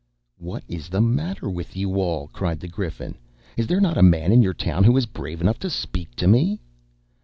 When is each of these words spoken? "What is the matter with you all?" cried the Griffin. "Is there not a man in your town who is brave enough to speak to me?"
"What 0.39 0.63
is 0.67 0.89
the 0.89 0.99
matter 0.99 1.47
with 1.47 1.77
you 1.77 1.93
all?" 2.01 2.25
cried 2.29 2.59
the 2.59 2.67
Griffin. 2.67 3.19
"Is 3.55 3.67
there 3.67 3.79
not 3.79 3.99
a 3.99 4.01
man 4.01 4.31
in 4.31 4.41
your 4.41 4.55
town 4.55 4.83
who 4.83 4.97
is 4.97 5.05
brave 5.05 5.41
enough 5.41 5.59
to 5.59 5.69
speak 5.69 6.15
to 6.15 6.27
me?" 6.27 6.59